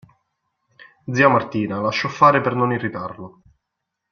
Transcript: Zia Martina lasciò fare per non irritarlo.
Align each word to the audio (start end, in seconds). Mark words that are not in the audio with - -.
Zia 1.11 1.27
Martina 1.29 1.79
lasciò 1.79 2.09
fare 2.09 2.41
per 2.41 2.55
non 2.55 2.71
irritarlo. 2.71 3.43